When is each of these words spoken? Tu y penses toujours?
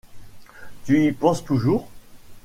Tu 0.83 1.05
y 1.05 1.11
penses 1.11 1.45
toujours? 1.45 1.87